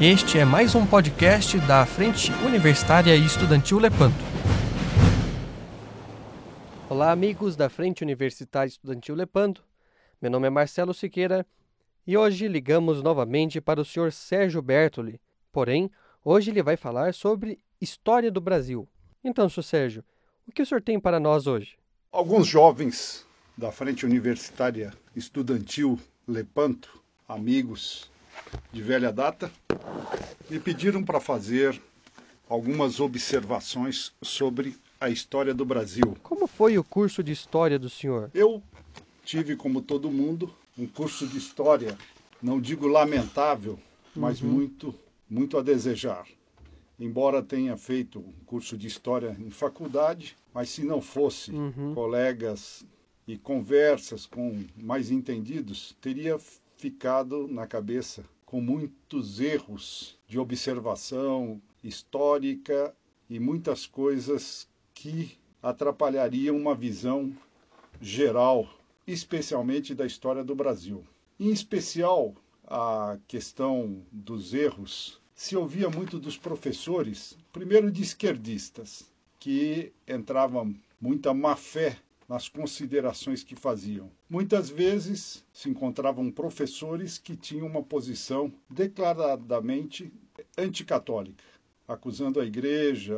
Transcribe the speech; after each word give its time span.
Este 0.00 0.38
é 0.38 0.44
mais 0.44 0.76
um 0.76 0.86
podcast 0.86 1.58
da 1.66 1.84
Frente 1.84 2.30
Universitária 2.46 3.16
e 3.16 3.26
Estudantil 3.26 3.80
Lepanto. 3.80 4.14
Olá, 6.88 7.10
amigos 7.10 7.56
da 7.56 7.68
Frente 7.68 8.04
Universitária 8.04 8.68
Estudantil 8.68 9.16
Lepanto. 9.16 9.64
Meu 10.22 10.30
nome 10.30 10.46
é 10.46 10.50
Marcelo 10.50 10.94
Siqueira 10.94 11.44
e 12.06 12.16
hoje 12.16 12.46
ligamos 12.46 13.02
novamente 13.02 13.60
para 13.60 13.80
o 13.80 13.84
senhor 13.84 14.12
Sérgio 14.12 14.62
Bertoli. 14.62 15.20
Porém, 15.50 15.90
hoje 16.24 16.52
ele 16.52 16.62
vai 16.62 16.76
falar 16.76 17.12
sobre 17.12 17.58
história 17.80 18.30
do 18.30 18.40
Brasil. 18.40 18.88
Então, 19.24 19.48
senhor 19.48 19.64
Sérgio, 19.64 20.04
o 20.46 20.52
que 20.52 20.62
o 20.62 20.66
senhor 20.66 20.80
tem 20.80 21.00
para 21.00 21.18
nós 21.18 21.48
hoje? 21.48 21.76
Alguns 22.12 22.46
jovens 22.46 23.26
da 23.56 23.72
Frente 23.72 24.06
Universitária 24.06 24.92
Estudantil 25.16 25.98
Lepanto, 26.24 27.02
amigos 27.26 28.08
de 28.72 28.82
velha 28.82 29.12
data, 29.12 29.50
me 30.48 30.58
pediram 30.58 31.02
para 31.02 31.20
fazer 31.20 31.80
algumas 32.48 33.00
observações 33.00 34.12
sobre 34.22 34.76
a 35.00 35.08
história 35.08 35.54
do 35.54 35.64
Brasil. 35.64 36.16
Como 36.22 36.46
foi 36.46 36.78
o 36.78 36.84
curso 36.84 37.22
de 37.22 37.32
história 37.32 37.78
do 37.78 37.88
senhor? 37.88 38.30
Eu 38.34 38.62
tive, 39.24 39.54
como 39.54 39.82
todo 39.82 40.10
mundo, 40.10 40.52
um 40.76 40.86
curso 40.86 41.26
de 41.26 41.36
história, 41.36 41.96
não 42.42 42.60
digo 42.60 42.86
lamentável, 42.86 43.78
mas 44.14 44.40
uhum. 44.40 44.48
muito, 44.48 44.94
muito 45.28 45.58
a 45.58 45.62
desejar. 45.62 46.26
Embora 46.98 47.42
tenha 47.42 47.76
feito 47.76 48.18
um 48.18 48.44
curso 48.44 48.76
de 48.76 48.86
história 48.86 49.36
em 49.38 49.50
faculdade, 49.50 50.36
mas 50.52 50.70
se 50.70 50.82
não 50.82 51.00
fosse 51.00 51.52
uhum. 51.52 51.94
colegas 51.94 52.84
e 53.26 53.36
conversas 53.36 54.26
com 54.26 54.64
mais 54.76 55.10
entendidos, 55.10 55.94
teria 56.00 56.38
ficado 56.78 57.48
na 57.48 57.66
cabeça 57.66 58.24
com 58.46 58.60
muitos 58.60 59.40
erros 59.40 60.16
de 60.26 60.38
observação 60.38 61.60
histórica 61.82 62.94
e 63.28 63.38
muitas 63.38 63.84
coisas 63.84 64.66
que 64.94 65.36
atrapalhariam 65.62 66.56
uma 66.56 66.74
visão 66.74 67.32
geral, 68.00 68.66
especialmente 69.06 69.94
da 69.94 70.06
história 70.06 70.42
do 70.42 70.54
Brasil. 70.54 71.04
Em 71.38 71.50
especial, 71.50 72.34
a 72.64 73.18
questão 73.26 74.00
dos 74.10 74.54
erros 74.54 75.20
se 75.34 75.56
ouvia 75.56 75.90
muito 75.90 76.18
dos 76.18 76.38
professores, 76.38 77.36
primeiro 77.52 77.90
de 77.90 78.02
esquerdistas, 78.02 79.10
que 79.38 79.92
entravam 80.06 80.74
muita 81.00 81.34
má 81.34 81.54
fé 81.54 81.98
nas 82.28 82.48
considerações 82.48 83.42
que 83.42 83.56
faziam. 83.56 84.10
Muitas 84.28 84.68
vezes 84.68 85.44
se 85.52 85.70
encontravam 85.70 86.30
professores 86.30 87.16
que 87.16 87.34
tinham 87.34 87.66
uma 87.66 87.82
posição 87.82 88.52
declaradamente 88.68 90.12
anticatólica, 90.56 91.42
acusando 91.86 92.38
a 92.38 92.44
igreja. 92.44 93.16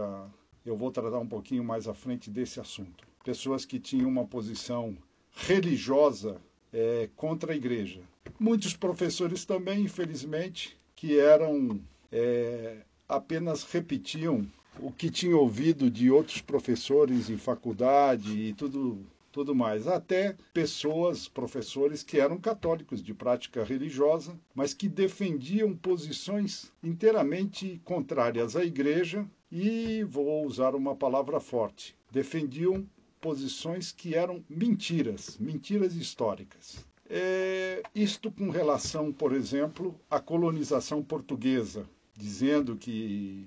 Eu 0.64 0.76
vou 0.76 0.92
tratar 0.92 1.18
um 1.18 1.26
pouquinho 1.26 1.64
mais 1.64 1.88
à 1.88 1.94
frente 1.94 2.30
desse 2.30 2.60
assunto. 2.60 3.04
Pessoas 3.24 3.64
que 3.64 3.80
tinham 3.80 4.08
uma 4.08 4.26
posição 4.26 4.96
religiosa 5.32 6.40
é, 6.72 7.08
contra 7.16 7.52
a 7.52 7.56
igreja. 7.56 8.00
Muitos 8.38 8.76
professores 8.76 9.44
também, 9.44 9.82
infelizmente, 9.82 10.78
que 10.94 11.18
eram 11.18 11.80
é, 12.12 12.78
apenas 13.08 13.64
repetiam 13.64 14.46
o 14.78 14.92
que 14.92 15.10
tinha 15.10 15.36
ouvido 15.36 15.90
de 15.90 16.10
outros 16.10 16.40
professores 16.40 17.28
em 17.28 17.36
faculdade 17.36 18.38
e 18.38 18.52
tudo 18.52 19.04
tudo 19.32 19.54
mais, 19.54 19.86
até 19.86 20.36
pessoas, 20.52 21.28
professores 21.28 22.02
que 22.02 22.18
eram 22.18 22.36
católicos 22.36 23.02
de 23.02 23.14
prática 23.14 23.62
religiosa, 23.62 24.36
mas 24.54 24.74
que 24.74 24.88
defendiam 24.88 25.74
posições 25.74 26.72
inteiramente 26.82 27.80
contrárias 27.84 28.56
à 28.56 28.64
igreja 28.64 29.24
e 29.50 30.04
vou 30.04 30.44
usar 30.44 30.74
uma 30.74 30.96
palavra 30.96 31.38
forte, 31.38 31.96
defendiam 32.10 32.84
posições 33.20 33.92
que 33.92 34.14
eram 34.14 34.42
mentiras, 34.48 35.36
mentiras 35.38 35.94
históricas. 35.94 36.84
É, 37.08 37.82
isto 37.94 38.30
com 38.30 38.50
relação, 38.50 39.12
por 39.12 39.32
exemplo, 39.32 39.94
à 40.08 40.20
colonização 40.20 41.02
portuguesa, 41.02 41.84
dizendo 42.16 42.76
que 42.76 43.44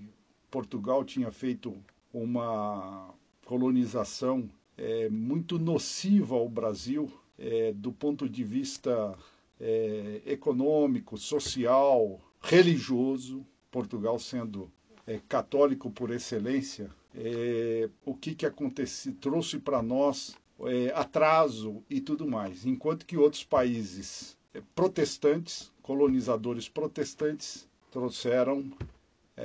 Portugal 0.53 1.03
tinha 1.03 1.31
feito 1.31 1.75
uma 2.13 3.11
colonização 3.43 4.47
é, 4.77 5.09
muito 5.09 5.57
nociva 5.57 6.35
ao 6.35 6.47
Brasil 6.47 7.11
é, 7.39 7.73
do 7.73 7.91
ponto 7.91 8.29
de 8.29 8.43
vista 8.43 9.17
é, 9.59 10.21
econômico, 10.27 11.17
social, 11.17 12.21
religioso. 12.39 13.43
Portugal 13.71 14.19
sendo 14.19 14.71
é, 15.07 15.19
católico 15.27 15.89
por 15.89 16.11
excelência, 16.11 16.91
é, 17.15 17.89
o 18.05 18.13
que, 18.13 18.35
que 18.35 18.45
aconteceu? 18.45 19.11
Trouxe 19.19 19.57
para 19.57 19.81
nós 19.81 20.37
é, 20.67 20.93
atraso 20.93 21.83
e 21.89 21.99
tudo 21.99 22.27
mais. 22.27 22.63
Enquanto 22.63 23.07
que 23.07 23.17
outros 23.17 23.43
países 23.43 24.37
protestantes, 24.75 25.71
colonizadores 25.81 26.69
protestantes, 26.69 27.67
trouxeram 27.89 28.71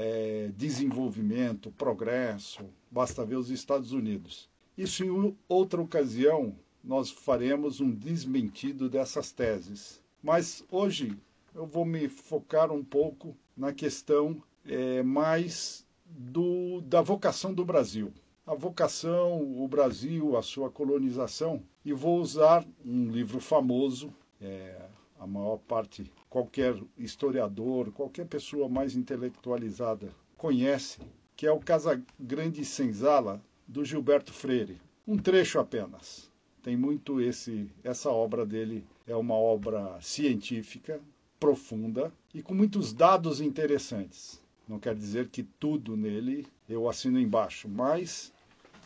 é, 0.00 0.52
desenvolvimento, 0.56 1.72
progresso, 1.72 2.64
basta 2.88 3.24
ver 3.24 3.34
os 3.34 3.50
Estados 3.50 3.90
Unidos. 3.90 4.48
Isso 4.76 5.04
em 5.04 5.36
outra 5.48 5.82
ocasião 5.82 6.54
nós 6.84 7.10
faremos 7.10 7.80
um 7.80 7.90
desmentido 7.90 8.88
dessas 8.88 9.32
teses. 9.32 10.00
Mas 10.22 10.64
hoje 10.70 11.18
eu 11.52 11.66
vou 11.66 11.84
me 11.84 12.08
focar 12.08 12.70
um 12.70 12.84
pouco 12.84 13.36
na 13.56 13.72
questão 13.72 14.40
é, 14.64 15.02
mais 15.02 15.84
do, 16.06 16.80
da 16.82 17.02
vocação 17.02 17.52
do 17.52 17.64
Brasil. 17.64 18.12
A 18.46 18.54
vocação, 18.54 19.42
o 19.60 19.66
Brasil, 19.66 20.36
a 20.36 20.42
sua 20.42 20.70
colonização, 20.70 21.60
e 21.84 21.92
vou 21.92 22.20
usar 22.20 22.64
um 22.86 23.10
livro 23.10 23.40
famoso, 23.40 24.14
é, 24.40 24.80
a 25.18 25.26
maior 25.26 25.58
parte 25.58 26.08
qualquer 26.28 26.74
historiador, 26.96 27.90
qualquer 27.92 28.26
pessoa 28.26 28.68
mais 28.68 28.94
intelectualizada 28.94 30.10
conhece, 30.36 30.98
que 31.36 31.46
é 31.46 31.52
o 31.52 31.60
Casa 31.60 32.02
Grande 32.18 32.64
Senzala, 32.64 33.42
do 33.66 33.84
Gilberto 33.84 34.32
Freire. 34.32 34.80
Um 35.06 35.16
trecho 35.16 35.58
apenas. 35.58 36.30
Tem 36.62 36.76
muito 36.76 37.20
esse 37.20 37.70
essa 37.82 38.10
obra 38.10 38.44
dele 38.44 38.84
é 39.06 39.16
uma 39.16 39.34
obra 39.34 39.98
científica, 40.00 41.00
profunda 41.38 42.12
e 42.34 42.42
com 42.42 42.54
muitos 42.54 42.92
dados 42.92 43.40
interessantes. 43.40 44.42
Não 44.68 44.78
quer 44.78 44.94
dizer 44.94 45.28
que 45.28 45.42
tudo 45.42 45.96
nele 45.96 46.46
eu 46.68 46.88
assino 46.88 47.18
embaixo, 47.18 47.68
mas 47.68 48.32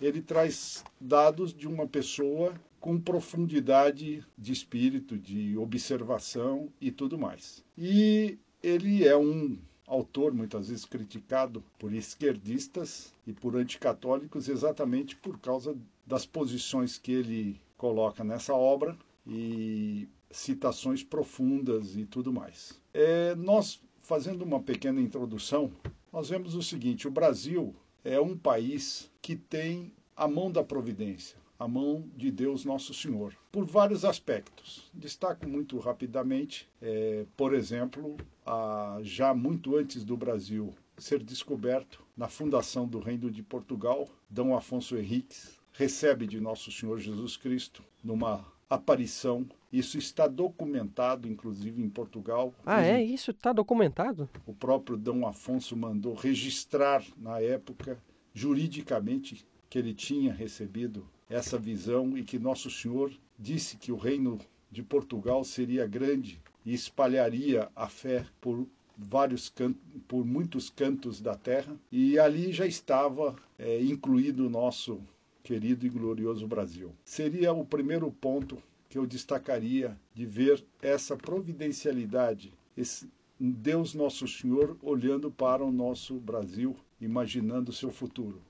ele 0.01 0.21
traz 0.21 0.85
dados 1.01 1.53
de 1.53 1.67
uma 1.67 1.87
pessoa 1.87 2.53
com 2.83 3.01
profundidade 3.01 4.27
de 4.37 4.53
espírito, 4.53 5.17
de 5.17 5.57
observação 5.57 6.69
e 6.81 6.91
tudo 6.91 7.17
mais. 7.17 7.65
E 7.79 8.37
ele 8.61 9.07
é 9.07 9.17
um 9.17 9.57
autor 9.87 10.35
muitas 10.35 10.69
vezes 10.69 10.85
criticado 10.85 11.63
por 11.79 11.95
esquerdistas 11.95 13.15
e 13.25 13.33
por 13.33 13.55
anticatólicos 13.55 14.49
exatamente 14.49 15.15
por 15.15 15.39
causa 15.39 15.77
das 16.05 16.27
posições 16.27 16.99
que 16.99 17.13
ele 17.13 17.61
coloca 17.79 18.25
nessa 18.25 18.53
obra 18.53 18.99
e 19.25 20.09
citações 20.29 21.05
profundas 21.05 21.97
e 21.97 22.05
tudo 22.05 22.33
mais. 22.33 22.81
É, 22.93 23.37
nós, 23.37 23.81
fazendo 24.03 24.43
uma 24.43 24.61
pequena 24.61 25.01
introdução, 25.01 25.71
nós 26.13 26.31
vemos 26.31 26.57
o 26.57 26.63
seguinte: 26.63 27.07
o 27.07 27.13
Brasil 27.13 27.73
é 28.05 28.21
um 28.21 28.37
país 28.37 29.09
que 29.23 29.37
tem 29.37 29.93
a 30.17 30.27
mão 30.27 30.51
da 30.51 30.65
providência 30.65 31.42
a 31.63 31.69
mão 31.69 32.05
de 32.17 32.29
Deus 32.29 32.65
Nosso 32.65 32.93
Senhor, 32.93 33.37
por 33.53 33.65
vários 33.65 34.05
aspectos. 34.05 34.91
Destaco 34.93 35.49
muito 35.49 35.79
rapidamente, 35.79 36.69
é, 36.83 37.25
por 37.37 37.55
exemplo, 37.55 38.17
a, 38.45 38.99
já 39.03 39.33
muito 39.33 39.77
antes 39.77 40.05
do 40.05 40.17
Brasil 40.17 40.75
ser 40.99 41.23
descoberto, 41.23 42.05
na 42.17 42.27
fundação 42.27 42.85
do 42.85 42.99
Reino 42.99 43.31
de 43.31 43.45
Portugal, 43.45 44.09
D. 44.29 44.43
Afonso 44.53 44.97
Henriques 44.97 45.57
recebe 45.73 46.27
de 46.27 46.41
Nosso 46.41 46.73
Senhor 46.73 46.99
Jesus 46.99 47.37
Cristo 47.37 47.85
numa 48.03 48.45
aparição. 48.69 49.47
Isso 49.73 49.97
está 49.99 50.27
documentado, 50.27 51.29
inclusive 51.29 51.81
em 51.81 51.89
Portugal. 51.89 52.53
Ah, 52.67 52.83
é? 52.83 53.01
Isso 53.01 53.31
está 53.31 53.53
documentado? 53.53 54.29
O 54.45 54.53
próprio 54.53 54.97
D. 54.97 55.13
Afonso 55.25 55.77
mandou 55.77 56.15
registrar 56.15 57.05
na 57.17 57.41
época, 57.41 58.03
juridicamente, 58.35 59.47
que 59.71 59.79
ele 59.79 59.95
tinha 59.95 60.35
recebido 60.35 61.07
essa 61.33 61.59
visão 61.59 62.17
e 62.17 62.23
que 62.23 62.39
Nosso 62.39 62.71
Senhor 62.71 63.11
disse 63.39 63.79
que 63.79 63.91
o 63.91 63.97
reino 63.97 64.39
de 64.71 64.83
Portugal 64.83 65.43
seria 65.45 65.87
grande 65.87 66.39
e 66.65 66.75
espalharia 66.75 67.71
a 67.75 67.89
fé 67.89 68.27
por 68.41 68.67
vários 68.97 69.49
cantos, 69.49 69.83
por 70.07 70.27
muitos 70.27 70.69
cantos 70.69 71.21
da 71.21 71.35
terra 71.35 71.75
e 71.91 72.19
ali 72.19 72.53
já 72.53 72.67
estava 72.67 73.35
é, 73.59 73.83
incluído 73.83 74.47
o 74.47 74.51
nosso 74.51 75.01
querido 75.43 75.87
e 75.87 75.89
glorioso 75.89 76.47
Brasil. 76.47 76.93
Seria 77.03 77.53
o 77.53 77.65
primeiro 77.65 78.11
ponto 78.13 78.63
que 78.91 78.99
eu 78.99 79.07
destacaria 79.07 79.99
de 80.15 80.27
ver 80.27 80.63
essa 80.83 81.17
providencialidade, 81.17 82.53
esse 82.77 83.09
Deus 83.41 83.95
Nosso 83.95 84.29
Senhor 84.29 84.77
olhando 84.83 85.31
para 85.31 85.65
o 85.65 85.73
nosso 85.73 86.15
Brasil, 86.21 86.77
imaginando 87.01 87.71
o 87.71 87.75
seu 87.75 87.91
futuro. 87.91 88.41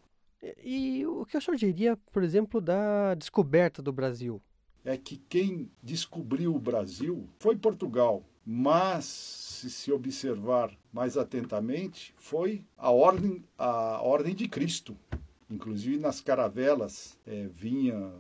E, 0.63 1.07
o 1.07 1.25
que 1.25 1.37
o 1.37 1.41
senhor 1.41 1.57
diria, 1.57 1.97
por 2.13 2.23
exemplo, 2.23 2.61
da 2.61 3.15
descoberta 3.15 3.81
do 3.81 3.93
Brasil? 3.93 4.43
É 4.85 4.97
que 4.97 5.17
quem 5.29 5.71
descobriu 5.81 6.55
o 6.55 6.59
Brasil 6.59 7.29
foi 7.39 7.57
Portugal, 7.57 8.25
mas 8.45 9.05
se 9.05 9.71
se 9.71 9.93
observar 9.93 10.77
mais 10.93 11.17
atentamente, 11.17 12.13
foi 12.17 12.65
a 12.77 12.91
ordem, 12.91 13.45
a 13.57 14.03
ordem 14.03 14.35
de 14.35 14.49
Cristo. 14.49 14.97
Inclusive 15.49 15.99
nas 15.99 16.21
caravelas 16.21 17.19
é, 17.27 17.47
vinha 17.55 18.11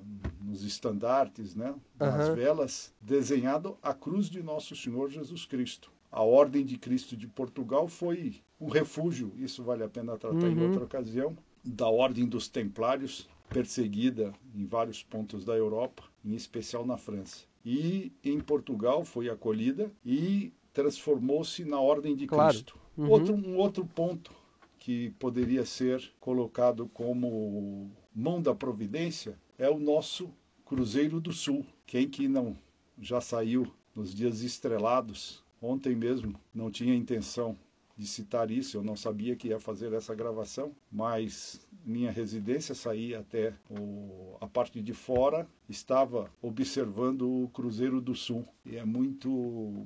nos 0.40 0.62
estandartes, 0.62 1.56
né, 1.56 1.74
nas 1.98 2.28
uhum. 2.28 2.34
velas, 2.34 2.94
desenhado 3.00 3.76
a 3.82 3.94
cruz 3.94 4.28
de 4.28 4.42
Nosso 4.42 4.76
Senhor 4.76 5.08
Jesus 5.08 5.46
Cristo. 5.46 5.90
A 6.10 6.22
Ordem 6.22 6.62
de 6.62 6.76
Cristo 6.76 7.16
de 7.16 7.26
Portugal 7.26 7.88
foi 7.88 8.42
um 8.60 8.68
refúgio, 8.68 9.32
isso 9.38 9.64
vale 9.64 9.82
a 9.82 9.88
pena 9.88 10.18
tratar 10.18 10.44
uhum. 10.44 10.52
em 10.52 10.62
outra 10.62 10.84
ocasião, 10.84 11.34
da 11.64 11.88
Ordem 11.88 12.26
dos 12.26 12.48
Templários, 12.48 13.28
perseguida 13.48 14.32
em 14.54 14.66
vários 14.66 15.02
pontos 15.02 15.44
da 15.44 15.54
Europa, 15.54 16.04
em 16.24 16.34
especial 16.34 16.86
na 16.86 16.96
França. 16.96 17.44
E 17.64 18.12
em 18.24 18.40
Portugal 18.40 19.04
foi 19.04 19.28
acolhida 19.28 19.92
e 20.04 20.52
transformou-se 20.72 21.64
na 21.64 21.80
Ordem 21.80 22.16
de 22.16 22.26
claro. 22.26 22.52
Cristo. 22.52 22.78
Uhum. 22.96 23.10
Outro, 23.10 23.34
um 23.34 23.56
outro 23.56 23.86
ponto 23.86 24.32
que 24.78 25.10
poderia 25.10 25.64
ser 25.64 26.12
colocado 26.18 26.88
como 26.92 27.90
mão 28.14 28.42
da 28.42 28.54
providência 28.54 29.38
é 29.56 29.70
o 29.70 29.78
nosso 29.78 30.30
Cruzeiro 30.64 31.20
do 31.20 31.32
Sul. 31.32 31.64
Quem 31.86 32.08
que 32.08 32.26
não 32.26 32.56
já 32.98 33.20
saiu 33.20 33.72
nos 33.94 34.14
dias 34.14 34.40
estrelados? 34.42 35.44
Ontem 35.60 35.94
mesmo 35.94 36.34
não 36.52 36.70
tinha 36.70 36.94
intenção 36.94 37.56
de 38.02 38.08
citar 38.08 38.50
isso, 38.50 38.76
eu 38.76 38.82
não 38.82 38.96
sabia 38.96 39.36
que 39.36 39.48
ia 39.48 39.60
fazer 39.60 39.92
essa 39.92 40.12
gravação, 40.12 40.72
mas 40.90 41.64
minha 41.84 42.10
residência 42.10 42.74
saí 42.74 43.14
até 43.14 43.54
o, 43.70 44.36
a 44.40 44.46
parte 44.48 44.82
de 44.82 44.92
fora, 44.92 45.46
estava 45.68 46.28
observando 46.42 47.44
o 47.44 47.48
Cruzeiro 47.50 48.00
do 48.00 48.14
Sul. 48.14 48.44
E 48.66 48.76
é 48.76 48.84
muito 48.84 49.30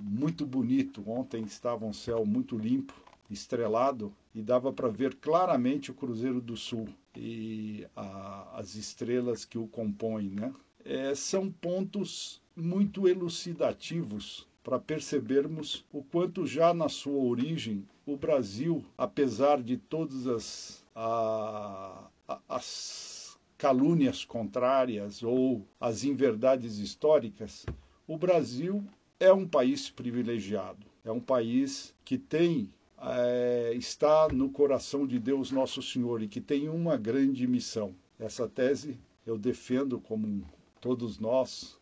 muito 0.01 0.47
bonito. 0.47 1.03
Ontem 1.07 1.43
estava 1.43 1.85
um 1.85 1.93
céu 1.93 2.25
muito 2.25 2.57
limpo, 2.57 2.95
estrelado 3.31 4.11
e 4.35 4.41
dava 4.43 4.73
para 4.73 4.89
ver 4.89 5.17
claramente 5.17 5.91
o 5.91 5.95
Cruzeiro 5.95 6.41
do 6.41 6.57
Sul 6.57 6.89
e 7.15 7.87
a, 7.95 8.59
as 8.59 8.77
estrelas 8.77 9.45
que 9.45 9.59
o 9.59 9.67
compõem, 9.67 10.31
né? 10.31 10.55
é, 10.87 11.15
são 11.15 11.51
pontos 11.51 12.41
muito 12.55 13.09
elucidativos 13.09 14.47
para 14.63 14.79
percebermos 14.79 15.85
o 15.93 16.03
quanto 16.03 16.47
já 16.47 16.73
na 16.73 16.89
sua 16.89 17.23
origem 17.23 17.85
o 18.07 18.17
Brasil, 18.17 18.85
apesar 18.97 19.61
de 19.61 19.77
todas 19.77 20.29
as, 20.29 20.85
a, 20.95 22.09
as 22.49 23.37
calúnias 23.59 24.25
contrárias 24.25 25.25
ou 25.25 25.67
as 25.81 26.05
inverdades 26.05 26.79
históricas, 26.79 27.67
o 28.07 28.17
Brasil 28.17 28.85
é 29.19 29.33
um 29.33 29.47
país 29.47 29.91
privilegiado, 29.91 30.87
é 31.05 31.11
um 31.11 31.21
país 31.21 31.93
que 32.05 32.17
tem 32.17 32.73
é, 33.03 33.75
está 33.75 34.29
no 34.29 34.51
coração 34.51 35.07
de 35.07 35.19
Deus 35.19 35.51
Nosso 35.51 35.83
Senhor 35.83 36.23
e 36.23 36.29
que 36.29 36.41
tem 36.41 36.69
uma 36.69 36.97
grande 36.97 37.47
missão. 37.47 37.95
Essa 38.19 38.49
tese 38.49 38.99
eu 39.27 39.37
defendo 39.37 40.01
como 40.01 40.47
todos 40.81 41.19
nós, 41.19 41.79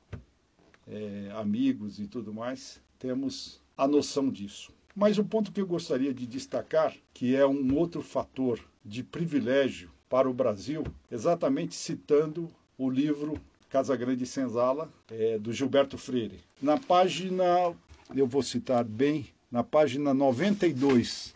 é, 0.87 1.31
amigos 1.35 2.01
e 2.01 2.07
tudo 2.07 2.33
mais, 2.33 2.81
temos 2.99 3.61
a 3.77 3.87
noção 3.87 4.31
disso. 4.31 4.73
Mas 4.95 5.19
o 5.19 5.25
ponto 5.25 5.51
que 5.51 5.61
eu 5.61 5.67
gostaria 5.67 6.15
de 6.15 6.25
destacar, 6.27 6.95
que 7.13 7.35
é 7.35 7.45
um 7.47 7.77
outro 7.77 8.01
fator 8.01 8.61
de 8.85 9.03
privilégio 9.03 9.91
para 10.09 10.31
o 10.31 10.35
Brasil, 10.35 10.85
exatamente 11.11 11.75
citando 11.75 12.49
o 12.79 12.89
livro 12.89 13.35
Casa 13.69 13.97
Grande 13.97 14.25
Senzala, 14.25 14.89
é, 15.11 15.37
do 15.39 15.53
Gilberto 15.53 15.99
Freire. 15.99 16.39
Na 16.63 16.79
página, 16.79 17.75
eu 18.15 18.27
vou 18.27 18.43
citar 18.43 18.85
bem, 18.85 19.27
na 19.51 19.65
página 19.65 20.15
92 20.15 21.35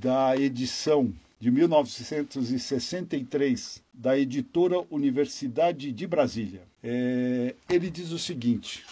da 0.00 0.36
edição 0.36 1.14
de 1.38 1.50
1963 1.50 3.82
da 3.94 4.18
editora 4.18 4.84
Universidade 4.90 5.92
de 5.92 6.06
Brasília. 6.06 6.62
É, 6.82 7.54
ele 7.68 7.88
diz 7.88 8.10
o 8.10 8.18
seguinte: 8.18 8.84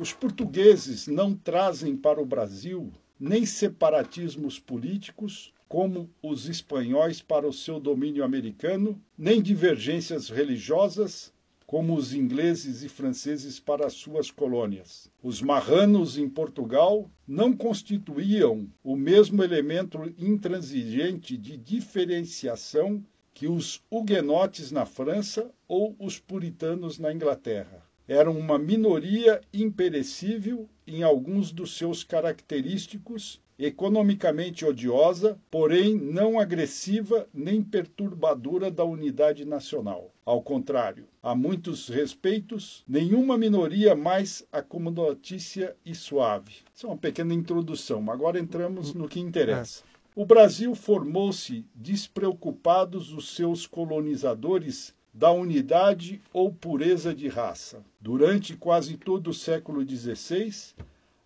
os 0.00 0.14
portugueses 0.14 1.06
não 1.06 1.34
trazem 1.34 1.94
para 1.94 2.22
o 2.22 2.24
Brasil 2.24 2.90
nem 3.18 3.44
separatismos 3.44 4.58
políticos, 4.58 5.52
como 5.68 6.08
os 6.22 6.48
espanhóis 6.48 7.20
para 7.20 7.46
o 7.46 7.52
seu 7.52 7.78
domínio 7.78 8.24
americano, 8.24 8.98
nem 9.16 9.42
divergências 9.42 10.30
religiosas, 10.30 11.30
como 11.66 11.94
os 11.94 12.14
ingleses 12.14 12.82
e 12.82 12.88
franceses 12.88 13.60
para 13.60 13.86
as 13.86 13.92
suas 13.92 14.30
colônias. 14.30 15.10
Os 15.22 15.42
marranos 15.42 16.16
em 16.16 16.30
Portugal 16.30 17.10
não 17.28 17.54
constituíam 17.54 18.66
o 18.82 18.96
mesmo 18.96 19.44
elemento 19.44 19.98
intransigente 20.18 21.36
de 21.36 21.58
diferenciação 21.58 23.04
que 23.34 23.46
os 23.46 23.82
huguenotes 23.90 24.72
na 24.72 24.86
França 24.86 25.50
ou 25.68 25.94
os 25.98 26.18
puritanos 26.18 26.98
na 26.98 27.12
Inglaterra. 27.12 27.89
Eram 28.10 28.36
uma 28.36 28.58
minoria 28.58 29.40
imperecível 29.54 30.68
em 30.84 31.04
alguns 31.04 31.52
dos 31.52 31.78
seus 31.78 32.02
característicos 32.02 33.40
economicamente 33.56 34.64
odiosa, 34.64 35.38
porém 35.48 35.94
não 35.94 36.40
agressiva 36.40 37.28
nem 37.32 37.62
perturbadora 37.62 38.68
da 38.68 38.84
unidade 38.84 39.44
nacional. 39.44 40.12
Ao 40.26 40.42
contrário, 40.42 41.06
a 41.22 41.36
muitos 41.36 41.86
respeitos, 41.86 42.82
nenhuma 42.88 43.38
minoria 43.38 43.94
mais 43.94 44.44
acomodatícia 44.50 45.76
e 45.86 45.94
suave. 45.94 46.56
Isso 46.74 46.86
é 46.86 46.90
uma 46.90 46.98
pequena 46.98 47.32
introdução. 47.32 48.10
Agora 48.10 48.40
entramos 48.40 48.92
no 48.92 49.08
que 49.08 49.20
interessa. 49.20 49.84
O 50.16 50.26
Brasil 50.26 50.74
formou-se 50.74 51.64
despreocupados 51.72 53.12
os 53.12 53.36
seus 53.36 53.68
colonizadores 53.68 54.92
da 55.12 55.30
unidade 55.30 56.20
ou 56.32 56.52
pureza 56.52 57.14
de 57.14 57.28
raça. 57.28 57.84
Durante 58.00 58.56
quase 58.56 58.96
todo 58.96 59.30
o 59.30 59.34
século 59.34 59.86
XVI, 59.88 60.74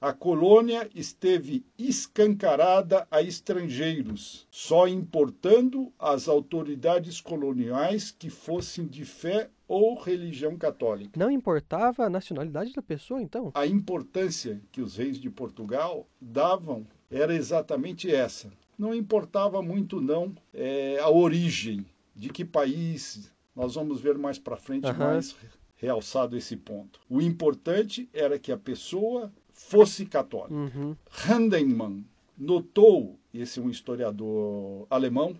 a 0.04 0.12
colônia 0.12 0.86
esteve 0.94 1.64
escancarada 1.78 3.06
a 3.10 3.22
estrangeiros, 3.22 4.46
só 4.50 4.86
importando 4.86 5.90
as 5.98 6.28
autoridades 6.28 7.22
coloniais 7.22 8.10
que 8.10 8.28
fossem 8.28 8.86
de 8.86 9.04
fé 9.06 9.48
ou 9.66 9.98
religião 9.98 10.58
católica. 10.58 11.18
Não 11.18 11.30
importava 11.30 12.04
a 12.04 12.10
nacionalidade 12.10 12.74
da 12.74 12.82
pessoa, 12.82 13.22
então? 13.22 13.50
A 13.54 13.66
importância 13.66 14.60
que 14.70 14.82
os 14.82 14.96
reis 14.96 15.18
de 15.18 15.30
Portugal 15.30 16.06
davam 16.20 16.86
era 17.10 17.34
exatamente 17.34 18.14
essa. 18.14 18.52
Não 18.78 18.94
importava 18.94 19.62
muito, 19.62 20.02
não, 20.02 20.34
é, 20.52 20.98
a 21.00 21.08
origem, 21.08 21.86
de 22.14 22.28
que 22.28 22.44
país. 22.44 23.32
Nós 23.54 23.74
vamos 23.74 24.00
ver 24.00 24.18
mais 24.18 24.38
para 24.38 24.56
frente 24.56 24.86
uhum. 24.86 24.98
mais 24.98 25.36
realçado 25.76 26.36
esse 26.36 26.56
ponto. 26.56 27.00
O 27.08 27.20
importante 27.20 28.08
era 28.12 28.38
que 28.38 28.50
a 28.50 28.56
pessoa 28.56 29.32
fosse 29.52 30.06
católico. 30.06 30.54
Uhum. 30.54 30.96
Handemann 31.28 32.04
notou, 32.36 33.18
esse 33.32 33.60
é 33.60 33.62
um 33.62 33.70
historiador 33.70 34.86
alemão, 34.90 35.36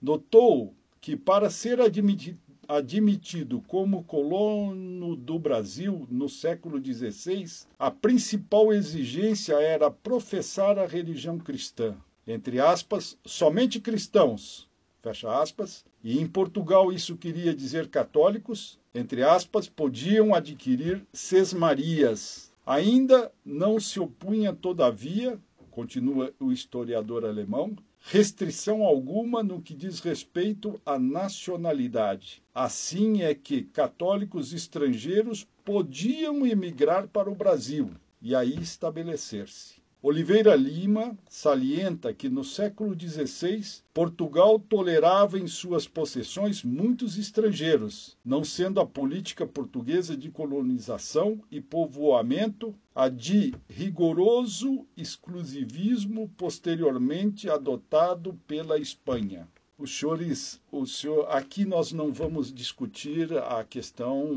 notou 0.00 0.74
que 1.00 1.16
para 1.16 1.50
ser 1.50 1.80
admitido, 1.80 2.38
admitido 2.68 3.62
como 3.66 4.04
colono 4.04 5.16
do 5.16 5.38
Brasil 5.38 6.06
no 6.10 6.28
século 6.28 6.78
XVI, 6.84 7.66
a 7.78 7.90
principal 7.90 8.72
exigência 8.72 9.54
era 9.54 9.90
professar 9.90 10.78
a 10.78 10.86
religião 10.86 11.38
cristã. 11.38 11.96
Entre 12.26 12.60
aspas, 12.60 13.18
somente 13.24 13.80
cristãos, 13.80 14.68
fecha 15.00 15.40
aspas, 15.40 15.82
e 16.02 16.18
em 16.18 16.26
Portugal 16.26 16.92
isso 16.92 17.16
queria 17.16 17.54
dizer 17.54 17.88
católicos, 17.88 18.78
entre 18.94 19.22
aspas, 19.22 19.68
podiam 19.68 20.34
adquirir 20.34 21.04
sesmarias, 21.12 22.48
Ainda 22.68 23.32
não 23.42 23.80
se 23.80 23.98
opunha, 23.98 24.52
todavia, 24.52 25.40
continua 25.70 26.34
o 26.38 26.52
historiador 26.52 27.24
alemão, 27.24 27.74
restrição 27.98 28.82
alguma 28.82 29.42
no 29.42 29.62
que 29.62 29.72
diz 29.72 30.00
respeito 30.00 30.78
à 30.84 30.98
nacionalidade. 30.98 32.42
Assim 32.54 33.22
é 33.22 33.34
que 33.34 33.62
católicos 33.62 34.52
estrangeiros 34.52 35.48
podiam 35.64 36.46
emigrar 36.46 37.08
para 37.08 37.30
o 37.30 37.34
Brasil 37.34 37.90
e 38.20 38.34
aí 38.34 38.54
estabelecer-se. 38.60 39.77
Oliveira 40.00 40.54
Lima 40.54 41.18
salienta 41.28 42.14
que 42.14 42.28
no 42.28 42.44
século 42.44 42.96
XVI 42.96 43.82
Portugal 43.92 44.56
tolerava 44.56 45.40
em 45.40 45.48
suas 45.48 45.88
possessões 45.88 46.62
muitos 46.62 47.18
estrangeiros, 47.18 48.16
não 48.24 48.44
sendo 48.44 48.78
a 48.78 48.86
política 48.86 49.44
portuguesa 49.44 50.16
de 50.16 50.30
colonização 50.30 51.40
e 51.50 51.60
povoamento 51.60 52.72
a 52.94 53.08
de 53.08 53.52
rigoroso 53.68 54.86
exclusivismo 54.96 56.30
posteriormente 56.36 57.50
adotado 57.50 58.38
pela 58.46 58.78
Espanha. 58.78 59.48
Os 59.76 59.98
senhores, 59.98 60.60
o 60.70 60.86
senhor, 60.86 61.26
aqui 61.28 61.64
nós 61.64 61.90
não 61.90 62.12
vamos 62.12 62.54
discutir 62.54 63.36
a 63.36 63.64
questão, 63.64 64.32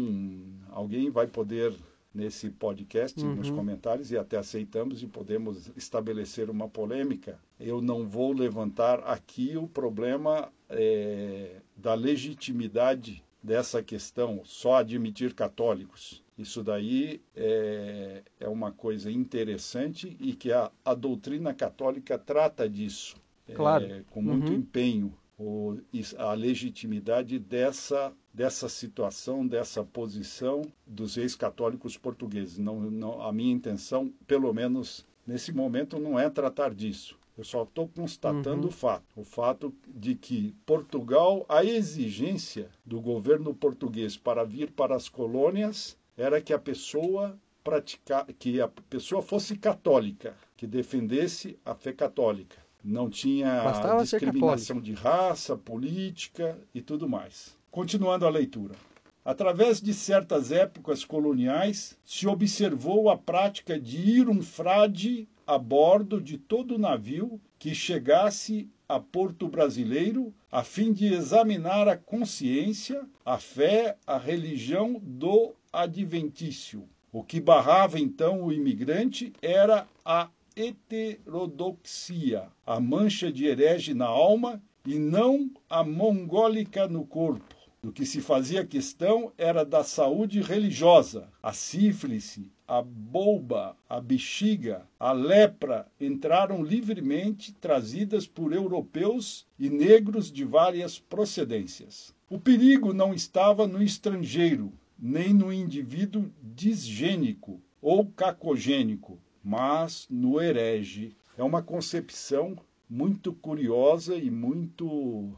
alguém 0.71 1.11
vai 1.11 1.27
poder 1.27 1.71
nesse 2.13 2.49
podcast, 2.49 3.19
uhum. 3.23 3.35
nos 3.35 3.49
comentários, 3.49 4.11
e 4.11 4.17
até 4.17 4.37
aceitamos 4.37 5.01
e 5.01 5.07
podemos 5.07 5.71
estabelecer 5.75 6.49
uma 6.49 6.67
polêmica. 6.67 7.39
Eu 7.59 7.81
não 7.81 8.05
vou 8.05 8.33
levantar 8.33 8.99
aqui 8.99 9.55
o 9.55 9.67
problema 9.67 10.51
é, 10.69 11.61
da 11.75 11.93
legitimidade 11.93 13.23
dessa 13.41 13.81
questão, 13.81 14.41
só 14.43 14.75
admitir 14.75 15.33
católicos. 15.33 16.23
Isso 16.37 16.63
daí 16.63 17.21
é, 17.35 18.23
é 18.39 18.47
uma 18.47 18.71
coisa 18.71 19.11
interessante 19.11 20.15
e 20.19 20.33
que 20.33 20.51
a, 20.51 20.71
a 20.83 20.93
doutrina 20.93 21.53
católica 21.53 22.17
trata 22.17 22.67
disso 22.67 23.15
claro. 23.53 23.85
é, 23.85 24.03
com 24.09 24.21
muito 24.21 24.49
uhum. 24.51 24.57
empenho 24.57 25.13
o, 25.41 25.75
a 26.17 26.33
legitimidade 26.33 27.39
dessa, 27.39 28.13
dessa 28.31 28.69
situação, 28.69 29.45
dessa 29.45 29.83
posição 29.83 30.61
dos 30.85 31.17
ex-católicos 31.17 31.97
portugueses. 31.97 32.59
Não, 32.59 32.79
não, 32.79 33.21
a 33.21 33.33
minha 33.33 33.53
intenção, 33.53 34.13
pelo 34.27 34.53
menos 34.53 35.05
nesse 35.25 35.51
momento, 35.51 35.99
não 35.99 36.19
é 36.19 36.29
tratar 36.29 36.73
disso. 36.73 37.17
Eu 37.35 37.43
só 37.43 37.63
estou 37.63 37.87
constatando 37.87 38.63
uhum. 38.63 38.67
o 38.67 38.71
fato, 38.71 39.05
o 39.15 39.23
fato 39.23 39.73
de 39.87 40.13
que 40.13 40.53
Portugal, 40.65 41.43
a 41.49 41.65
exigência 41.65 42.69
do 42.85 43.01
governo 43.01 43.55
português 43.55 44.15
para 44.15 44.43
vir 44.43 44.69
para 44.71 44.95
as 44.95 45.09
colônias 45.09 45.97
era 46.15 46.39
que 46.41 46.53
a 46.53 46.59
pessoa 46.59 47.35
praticar, 47.63 48.25
que 48.37 48.61
a 48.61 48.67
pessoa 48.67 49.21
fosse 49.23 49.57
católica, 49.57 50.35
que 50.55 50.67
defendesse 50.67 51.57
a 51.65 51.73
fé 51.73 51.93
católica. 51.93 52.57
Não 52.83 53.09
tinha 53.09 53.63
Bastava 53.63 54.03
discriminação 54.03 54.81
de 54.81 54.93
raça, 54.93 55.55
política 55.55 56.57
e 56.73 56.81
tudo 56.81 57.07
mais. 57.07 57.57
Continuando 57.69 58.25
a 58.25 58.29
leitura. 58.29 58.75
Através 59.23 59.79
de 59.79 59.93
certas 59.93 60.51
épocas 60.51 61.05
coloniais, 61.05 61.95
se 62.03 62.27
observou 62.27 63.09
a 63.09 63.17
prática 63.17 63.79
de 63.79 63.97
ir 63.97 64.27
um 64.27 64.41
frade 64.41 65.27
a 65.45 65.59
bordo 65.59 66.19
de 66.19 66.37
todo 66.37 66.79
navio 66.79 67.39
que 67.59 67.75
chegasse 67.75 68.67
a 68.89 68.99
porto 68.99 69.47
brasileiro, 69.47 70.33
a 70.51 70.63
fim 70.63 70.91
de 70.91 71.13
examinar 71.13 71.87
a 71.87 71.95
consciência, 71.95 73.03
a 73.23 73.37
fé, 73.37 73.95
a 74.07 74.17
religião 74.17 74.99
do 75.03 75.53
adventício. 75.71 76.89
O 77.11 77.23
que 77.23 77.39
barrava 77.39 77.99
então 77.99 78.43
o 78.43 78.51
imigrante 78.51 79.33
era 79.41 79.87
a 80.03 80.29
heterodoxia, 80.55 82.47
a 82.65 82.79
mancha 82.79 83.31
de 83.31 83.45
herege 83.45 83.93
na 83.93 84.05
alma 84.05 84.61
e 84.85 84.99
não 84.99 85.49
a 85.69 85.83
mongólica 85.83 86.87
no 86.87 87.05
corpo. 87.05 87.55
Do 87.83 87.91
que 87.91 88.05
se 88.05 88.21
fazia 88.21 88.65
questão 88.65 89.31
era 89.37 89.65
da 89.65 89.83
saúde 89.83 90.39
religiosa. 90.41 91.27
A 91.41 91.51
sífilis, 91.51 92.39
a 92.67 92.81
bolba, 92.81 93.75
a 93.89 93.99
bexiga, 93.99 94.85
a 94.99 95.11
lepra 95.11 95.87
entraram 95.99 96.63
livremente 96.63 97.51
trazidas 97.53 98.27
por 98.27 98.53
europeus 98.53 99.47
e 99.57 99.67
negros 99.69 100.31
de 100.31 100.45
várias 100.45 100.99
procedências. 100.99 102.13
O 102.29 102.39
perigo 102.39 102.93
não 102.93 103.13
estava 103.13 103.65
no 103.65 103.81
estrangeiro, 103.81 104.71
nem 104.99 105.33
no 105.33 105.51
indivíduo 105.51 106.31
disgênico 106.41 107.59
ou 107.81 108.05
cacogênico, 108.05 109.19
mas 109.43 110.07
no 110.09 110.41
herege. 110.41 111.15
É 111.37 111.43
uma 111.43 111.61
concepção 111.61 112.55
muito 112.89 113.33
curiosa 113.33 114.15
e 114.15 114.29
muito 114.29 115.31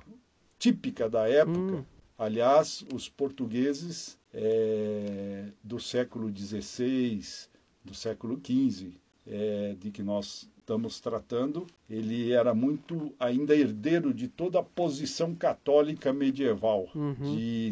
típica 0.58 1.10
da 1.10 1.28
época. 1.28 1.78
Hum. 1.78 1.86
Aliás, 2.18 2.86
os 2.94 3.10
portugueses 3.10 4.18
é, 4.34 5.50
do 5.64 5.80
século 5.80 6.36
XVI, 6.36 7.22
do 7.84 7.94
século 7.94 8.42
XV, 8.44 8.94
é, 9.28 9.76
de 9.80 9.92
que 9.92 10.02
nós 10.02 10.50
estamos 10.58 11.00
tratando, 11.00 11.68
ele 11.90 12.32
era 12.32 12.54
muito 12.54 13.14
ainda 13.20 13.56
herdeiro 13.56 14.14
de 14.14 14.28
toda 14.28 14.60
a 14.60 14.64
posição 14.64 15.36
católica 15.36 16.14
medieval, 16.14 16.90
uhum. 16.96 17.36
de, 17.36 17.72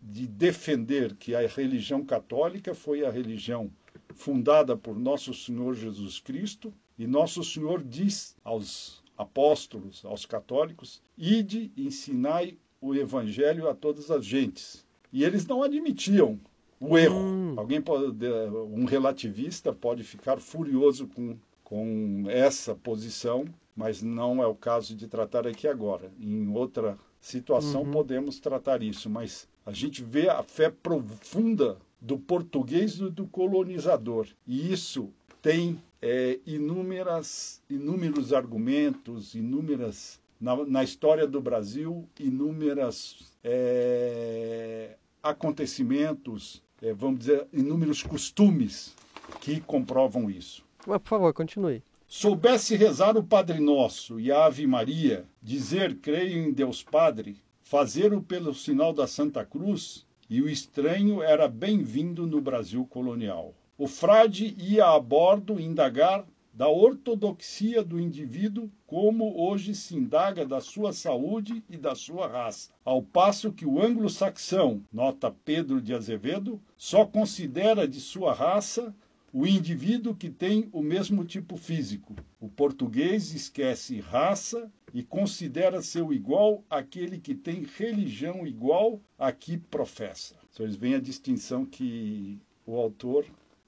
de 0.00 0.26
defender 0.26 1.16
que 1.16 1.34
a 1.34 1.46
religião 1.46 2.04
católica 2.04 2.72
foi 2.74 3.04
a 3.04 3.10
religião 3.10 3.70
fundada 4.14 4.76
por 4.76 4.98
nosso 4.98 5.32
Senhor 5.32 5.74
Jesus 5.74 6.20
Cristo, 6.20 6.72
e 6.98 7.06
nosso 7.06 7.42
Senhor 7.42 7.82
diz 7.82 8.36
aos 8.44 9.02
apóstolos, 9.16 10.04
aos 10.04 10.26
católicos: 10.26 11.02
ide, 11.16 11.72
ensinai 11.76 12.58
o 12.80 12.94
evangelho 12.94 13.68
a 13.68 13.74
todas 13.74 14.10
as 14.10 14.24
gentes. 14.24 14.84
E 15.12 15.24
eles 15.24 15.46
não 15.46 15.62
admitiam 15.62 16.38
o 16.78 16.96
erro. 16.96 17.18
Hum. 17.18 17.54
Alguém 17.56 17.80
pode, 17.80 18.26
um 18.72 18.84
relativista 18.84 19.72
pode 19.72 20.02
ficar 20.02 20.40
furioso 20.40 21.06
com, 21.08 21.36
com 21.62 22.24
essa 22.28 22.74
posição, 22.74 23.44
mas 23.76 24.02
não 24.02 24.42
é 24.42 24.46
o 24.46 24.54
caso 24.54 24.94
de 24.94 25.06
tratar 25.06 25.46
aqui 25.46 25.68
agora. 25.68 26.10
Em 26.18 26.48
outra 26.48 26.98
situação 27.20 27.82
uhum. 27.82 27.90
podemos 27.90 28.40
tratar 28.40 28.82
isso, 28.82 29.10
mas 29.10 29.48
a 29.66 29.72
gente 29.72 30.02
vê 30.02 30.28
a 30.28 30.42
fé 30.42 30.70
profunda 30.70 31.76
do 32.00 32.18
português 32.18 32.94
e 32.98 33.10
do 33.10 33.26
colonizador. 33.26 34.26
E 34.46 34.72
isso 34.72 35.10
tem 35.42 35.80
é, 36.00 36.38
inúmeras, 36.46 37.62
inúmeros 37.68 38.32
argumentos, 38.32 39.34
inúmeras 39.34 40.18
na, 40.40 40.64
na, 40.64 40.82
história 40.82 41.26
do 41.26 41.40
Brasil, 41.40 42.08
inúmeras 42.18 43.32
é, 43.44 44.96
acontecimentos, 45.22 46.62
é, 46.80 46.94
vamos 46.94 47.20
dizer, 47.20 47.46
inúmeros 47.52 48.02
costumes 48.02 48.94
que 49.40 49.60
comprovam 49.60 50.30
isso. 50.30 50.64
Mas, 50.86 50.98
por 51.02 51.08
favor, 51.08 51.34
continue. 51.34 51.82
Soubesse 52.08 52.74
rezar 52.74 53.16
o 53.16 53.22
Padre 53.22 53.60
Nosso 53.60 54.18
e 54.18 54.32
a 54.32 54.46
Ave 54.46 54.66
Maria, 54.66 55.24
dizer 55.42 55.96
creio 55.96 56.38
em 56.38 56.52
Deus 56.52 56.82
Padre, 56.82 57.36
fazer-o 57.62 58.20
pelo 58.20 58.52
sinal 58.52 58.92
da 58.92 59.06
Santa 59.06 59.44
Cruz, 59.44 60.04
e 60.30 60.40
o 60.40 60.48
estranho 60.48 61.20
era 61.20 61.48
bem-vindo 61.48 62.24
no 62.24 62.40
Brasil 62.40 62.86
colonial. 62.86 63.52
O 63.76 63.88
frade 63.88 64.54
ia 64.56 64.86
a 64.86 65.00
bordo 65.00 65.58
indagar 65.58 66.24
da 66.54 66.68
ortodoxia 66.68 67.82
do 67.82 67.98
indivíduo, 67.98 68.70
como 68.86 69.36
hoje 69.36 69.74
se 69.74 69.96
indaga 69.96 70.46
da 70.46 70.60
sua 70.60 70.92
saúde 70.92 71.64
e 71.68 71.76
da 71.76 71.96
sua 71.96 72.28
raça. 72.28 72.70
Ao 72.84 73.02
passo 73.02 73.52
que 73.52 73.66
o 73.66 73.82
anglo-saxão, 73.82 74.82
nota 74.92 75.34
Pedro 75.44 75.80
de 75.80 75.92
Azevedo, 75.92 76.60
só 76.76 77.04
considera 77.04 77.88
de 77.88 78.00
sua 78.00 78.32
raça 78.32 78.94
o 79.32 79.46
indivíduo 79.46 80.14
que 80.14 80.28
tem 80.28 80.68
o 80.72 80.82
mesmo 80.82 81.24
tipo 81.24 81.56
físico. 81.56 82.14
O 82.40 82.48
português 82.48 83.32
esquece 83.32 84.00
raça 84.00 84.70
e 84.92 85.02
considera 85.02 85.82
seu 85.82 86.12
igual 86.12 86.64
aquele 86.68 87.18
que 87.18 87.34
tem 87.34 87.64
religião 87.76 88.46
igual 88.46 89.00
a 89.18 89.30
que 89.30 89.56
professa. 89.56 90.34
Vocês 90.50 90.74
veem 90.74 90.96
a 90.96 91.00
distinção 91.00 91.64
que 91.64 92.40
o 92.66 92.76
autor, 92.76 93.24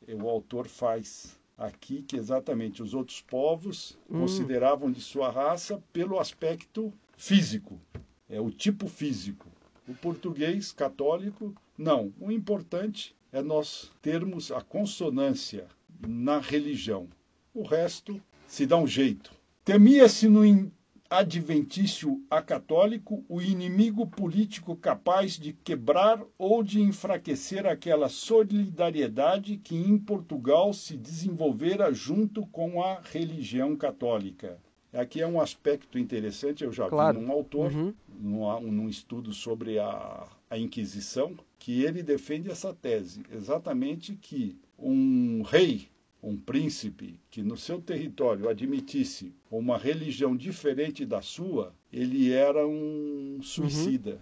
o 0.09 0.29
autor 0.29 0.67
faz 0.67 1.39
aqui, 1.57 2.03
que 2.03 2.17
exatamente 2.17 2.83
os 2.83 2.93
outros 2.93 3.21
povos 3.21 3.97
hum. 4.11 4.21
consideravam 4.21 4.91
de 4.91 5.01
sua 5.01 5.31
raça 5.31 5.83
pelo 5.93 6.19
aspecto 6.19 6.93
físico, 7.17 7.81
é 8.29 8.41
o 8.41 8.51
tipo 8.51 8.89
físico. 8.89 9.47
O 9.89 9.95
português 9.95 10.73
católico, 10.73 11.55
não. 11.77 12.13
O 12.21 12.31
importante 12.31 13.15
é 13.33 13.41
nós 13.41 13.91
termos 14.03 14.53
a 14.53 14.61
consonância 14.61 15.67
na 16.07 16.39
religião. 16.39 17.09
O 17.55 17.63
resto 17.63 18.21
se 18.47 18.67
dá 18.67 18.77
um 18.77 18.87
jeito. 18.87 19.33
Temia-se 19.65 20.29
no 20.29 20.45
adventício 21.09 22.23
acatólico 22.31 23.25
o 23.29 23.41
inimigo 23.41 24.07
político 24.07 24.77
capaz 24.77 25.39
de 25.39 25.53
quebrar 25.53 26.23
ou 26.39 26.63
de 26.63 26.81
enfraquecer 26.81 27.67
aquela 27.67 28.09
solidariedade 28.09 29.59
que 29.59 29.77
em 29.77 29.99
Portugal 29.99 30.73
se 30.73 30.97
desenvolvera 30.97 31.93
junto 31.93 32.47
com 32.47 32.83
a 32.83 33.01
religião 33.01 33.77
católica. 33.77 34.59
Aqui 34.93 35.23
é 35.23 35.27
um 35.27 35.41
aspecto 35.41 35.99
interessante, 35.99 36.65
eu 36.65 36.73
já 36.73 36.87
claro. 36.89 37.19
vi 37.19 37.25
num 37.25 37.33
autor, 37.33 37.73
uhum. 37.73 37.95
Num, 38.23 38.61
num 38.61 38.89
estudo 38.89 39.33
sobre 39.33 39.79
a, 39.79 40.27
a 40.49 40.59
Inquisição, 40.59 41.37
que 41.59 41.83
ele 41.83 42.03
defende 42.03 42.51
essa 42.51 42.73
tese, 42.73 43.23
exatamente 43.31 44.15
que 44.17 44.57
um 44.79 45.43
rei 45.43 45.89
um 46.23 46.37
príncipe 46.37 47.19
que 47.31 47.43
no 47.43 47.57
seu 47.57 47.81
território 47.83 48.49
admitisse 48.49 49.35
uma 49.51 49.77
religião 49.77 50.37
diferente 50.37 51.05
da 51.05 51.21
sua, 51.21 51.75
ele 51.93 52.33
era 52.33 52.65
um 52.67 53.41
suicida. 53.43 54.13
Uhum. 54.13 54.19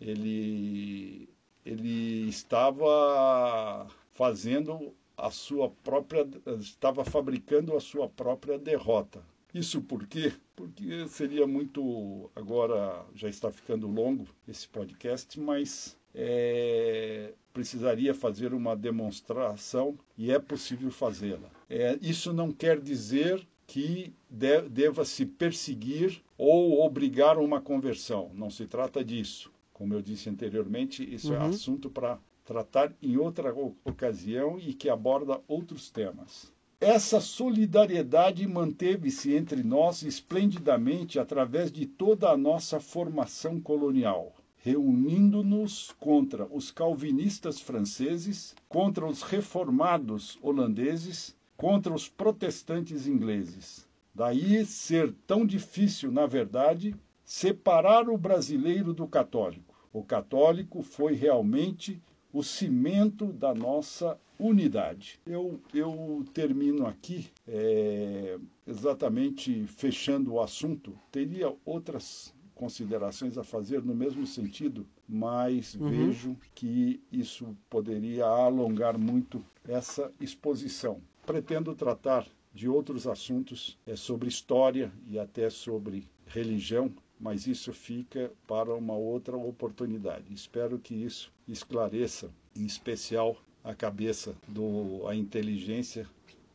Ele, 0.00 1.28
ele 1.64 2.28
estava 2.28 3.86
fazendo 4.14 4.94
a 5.16 5.30
sua 5.30 5.68
própria, 5.68 6.26
estava 6.60 7.04
fabricando 7.04 7.76
a 7.76 7.80
sua 7.80 8.08
própria 8.08 8.58
derrota. 8.58 9.22
Isso 9.52 9.82
por 9.82 10.06
quê? 10.06 10.32
Porque 10.56 11.08
seria 11.08 11.46
muito. 11.46 12.30
Agora 12.34 13.04
já 13.14 13.28
está 13.28 13.50
ficando 13.50 13.86
longo 13.88 14.26
esse 14.46 14.68
podcast, 14.68 15.38
mas 15.40 15.96
é, 16.14 17.32
precisaria 17.52 18.14
fazer 18.14 18.54
uma 18.54 18.76
demonstração 18.76 19.98
e 20.16 20.30
é 20.30 20.38
possível 20.38 20.90
fazê-la. 20.90 21.50
É, 21.68 21.98
isso 22.00 22.32
não 22.32 22.52
quer 22.52 22.80
dizer 22.80 23.44
que 23.66 24.14
de, 24.30 24.62
deva 24.62 25.04
se 25.04 25.26
perseguir 25.26 26.22
ou 26.38 26.84
obrigar 26.84 27.38
uma 27.38 27.60
conversão. 27.60 28.30
Não 28.34 28.50
se 28.50 28.66
trata 28.66 29.04
disso. 29.04 29.50
Como 29.72 29.94
eu 29.94 30.00
disse 30.00 30.28
anteriormente, 30.28 31.02
isso 31.02 31.32
é 31.34 31.38
uhum. 31.38 31.46
é 31.46 31.48
assunto 31.48 31.90
para 31.90 32.18
tratar 32.44 32.92
em 33.02 33.16
outra 33.16 33.52
ocasião 33.84 34.58
e 34.58 34.74
que 34.74 34.88
aborda 34.88 35.40
outros 35.48 35.90
temas. 35.90 36.52
Essa 36.86 37.18
solidariedade 37.18 38.46
manteve-se 38.46 39.32
entre 39.32 39.62
nós 39.62 40.02
esplendidamente 40.02 41.18
através 41.18 41.72
de 41.72 41.86
toda 41.86 42.28
a 42.28 42.36
nossa 42.36 42.78
formação 42.78 43.58
colonial, 43.58 44.34
reunindo-nos 44.58 45.92
contra 45.98 46.44
os 46.44 46.70
calvinistas 46.70 47.58
franceses, 47.58 48.54
contra 48.68 49.06
os 49.06 49.22
reformados 49.22 50.38
holandeses, 50.42 51.34
contra 51.56 51.90
os 51.90 52.06
protestantes 52.06 53.06
ingleses. 53.06 53.88
Daí 54.14 54.62
ser 54.66 55.10
tão 55.26 55.46
difícil, 55.46 56.12
na 56.12 56.26
verdade, 56.26 56.94
separar 57.24 58.10
o 58.10 58.18
brasileiro 58.18 58.92
do 58.92 59.06
católico. 59.08 59.74
O 59.90 60.04
católico 60.04 60.82
foi 60.82 61.14
realmente 61.14 61.98
o 62.34 62.42
cimento 62.42 63.32
da 63.32 63.54
nossa 63.54 64.18
unidade. 64.38 65.20
Eu, 65.24 65.60
eu 65.72 66.24
termino 66.34 66.84
aqui 66.84 67.30
é, 67.46 68.36
exatamente 68.66 69.64
fechando 69.68 70.32
o 70.32 70.40
assunto. 70.40 70.98
Teria 71.12 71.54
outras 71.64 72.34
considerações 72.52 73.38
a 73.38 73.44
fazer 73.44 73.84
no 73.84 73.94
mesmo 73.94 74.26
sentido, 74.26 74.84
mas 75.08 75.74
uhum. 75.74 75.88
vejo 75.88 76.36
que 76.56 77.00
isso 77.12 77.56
poderia 77.70 78.26
alongar 78.26 78.98
muito 78.98 79.40
essa 79.66 80.12
exposição. 80.20 81.00
Pretendo 81.24 81.72
tratar 81.72 82.26
de 82.52 82.68
outros 82.68 83.06
assuntos 83.06 83.78
é, 83.86 83.94
sobre 83.94 84.28
história 84.28 84.92
e 85.06 85.20
até 85.20 85.48
sobre 85.50 86.08
religião, 86.26 86.92
mas 87.24 87.46
isso 87.46 87.72
fica 87.72 88.30
para 88.46 88.74
uma 88.74 88.92
outra 88.92 89.34
oportunidade. 89.34 90.26
Espero 90.30 90.78
que 90.78 90.94
isso 90.94 91.32
esclareça, 91.48 92.30
em 92.54 92.66
especial, 92.66 93.34
a 93.64 93.74
cabeça, 93.74 94.36
do, 94.46 95.08
a 95.08 95.16
inteligência 95.16 96.06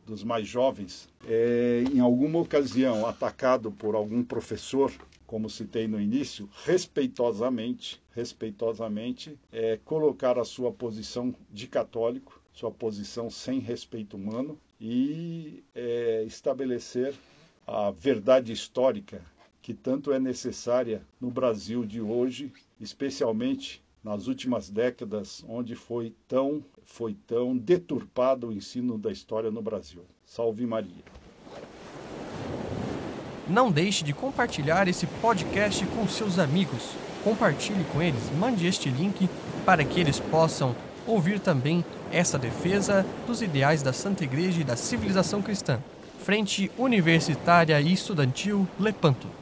dos 0.06 0.22
mais 0.22 0.46
jovens. 0.46 1.08
É, 1.26 1.82
em 1.92 1.98
alguma 1.98 2.38
ocasião, 2.38 3.04
atacado 3.04 3.72
por 3.72 3.96
algum 3.96 4.22
professor, 4.22 4.92
como 5.26 5.50
citei 5.50 5.88
no 5.88 6.00
início, 6.00 6.48
respeitosamente, 6.64 8.00
respeitosamente, 8.12 9.36
é, 9.50 9.76
colocar 9.84 10.38
a 10.38 10.44
sua 10.44 10.70
posição 10.70 11.34
de 11.50 11.66
católico, 11.66 12.40
sua 12.52 12.70
posição 12.70 13.28
sem 13.28 13.58
respeito 13.58 14.16
humano 14.16 14.56
e 14.80 15.64
é, 15.74 16.22
estabelecer 16.28 17.12
a 17.66 17.90
verdade 17.90 18.52
histórica 18.52 19.20
que 19.70 19.74
tanto 19.74 20.12
é 20.12 20.18
necessária 20.18 21.00
no 21.20 21.30
Brasil 21.30 21.86
de 21.86 22.00
hoje, 22.00 22.52
especialmente 22.80 23.80
nas 24.02 24.26
últimas 24.26 24.68
décadas, 24.68 25.44
onde 25.48 25.76
foi 25.76 26.12
tão, 26.26 26.64
foi 26.82 27.14
tão 27.24 27.56
deturpado 27.56 28.48
o 28.48 28.52
ensino 28.52 28.98
da 28.98 29.12
história 29.12 29.48
no 29.48 29.62
Brasil. 29.62 30.02
Salve 30.24 30.66
Maria. 30.66 31.04
Não 33.48 33.70
deixe 33.70 34.02
de 34.02 34.12
compartilhar 34.12 34.88
esse 34.88 35.06
podcast 35.06 35.86
com 35.86 36.08
seus 36.08 36.40
amigos. 36.40 36.90
Compartilhe 37.22 37.84
com 37.92 38.02
eles, 38.02 38.28
mande 38.40 38.66
este 38.66 38.90
link 38.90 39.28
para 39.64 39.84
que 39.84 40.00
eles 40.00 40.18
possam 40.18 40.74
ouvir 41.06 41.38
também 41.38 41.84
essa 42.10 42.36
defesa 42.36 43.06
dos 43.24 43.40
ideais 43.40 43.84
da 43.84 43.92
Santa 43.92 44.24
Igreja 44.24 44.62
e 44.62 44.64
da 44.64 44.74
civilização 44.74 45.40
cristã. 45.40 45.78
Frente 46.24 46.72
Universitária 46.76 47.80
e 47.80 47.92
Estudantil 47.92 48.66
Lepanto. 48.80 49.39